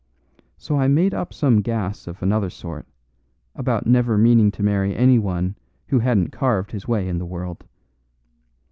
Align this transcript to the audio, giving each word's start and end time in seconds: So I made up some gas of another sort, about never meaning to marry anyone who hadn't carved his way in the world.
So 0.57 0.77
I 0.79 0.87
made 0.87 1.13
up 1.13 1.31
some 1.31 1.61
gas 1.61 2.07
of 2.07 2.23
another 2.23 2.49
sort, 2.49 2.87
about 3.53 3.85
never 3.85 4.17
meaning 4.17 4.49
to 4.53 4.63
marry 4.63 4.95
anyone 4.95 5.55
who 5.89 5.99
hadn't 5.99 6.31
carved 6.31 6.71
his 6.71 6.87
way 6.87 7.07
in 7.07 7.19
the 7.19 7.25
world. 7.27 7.63